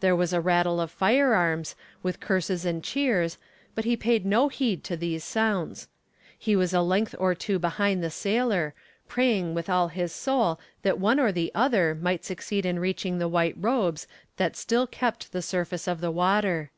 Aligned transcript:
There 0.00 0.16
was 0.16 0.32
a 0.32 0.40
rattle 0.40 0.80
of 0.80 0.90
firearms, 0.90 1.76
with 2.02 2.18
curses 2.18 2.64
and 2.64 2.82
cheers, 2.82 3.38
but 3.76 3.84
he 3.84 3.96
paid 3.96 4.26
no 4.26 4.48
heed 4.48 4.82
to 4.82 4.96
these 4.96 5.22
sounds. 5.22 5.86
He 6.36 6.56
was 6.56 6.74
a 6.74 6.80
length 6.82 7.14
or 7.20 7.36
two 7.36 7.60
behind 7.60 8.02
the 8.02 8.10
sailor, 8.10 8.74
praying 9.06 9.54
with 9.54 9.70
all 9.70 9.86
his 9.86 10.10
soul 10.12 10.58
that 10.82 10.98
one 10.98 11.20
or 11.20 11.30
the 11.30 11.52
other 11.54 11.94
might 11.94 12.24
succeed 12.24 12.66
in 12.66 12.80
reaching 12.80 13.20
the 13.20 13.28
white 13.28 13.54
robes 13.56 14.08
that 14.38 14.56
still 14.56 14.88
kept 14.88 15.30
the 15.30 15.40
surface 15.40 15.86
of 15.86 16.00
the 16.00 16.10
water. 16.10 16.72